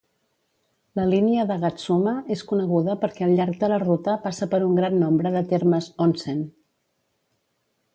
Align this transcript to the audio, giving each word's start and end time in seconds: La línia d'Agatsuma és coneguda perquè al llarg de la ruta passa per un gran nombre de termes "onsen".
La 0.99 1.03
línia 1.09 1.43
d'Agatsuma 1.51 2.15
és 2.37 2.43
coneguda 2.53 2.97
perquè 3.05 3.27
al 3.29 3.37
llarg 3.41 3.61
de 3.67 3.71
la 3.75 3.81
ruta 3.87 4.19
passa 4.27 4.51
per 4.55 4.65
un 4.71 4.83
gran 4.83 5.01
nombre 5.07 5.37
de 5.41 5.49
termes 5.57 5.95
"onsen". 6.11 6.47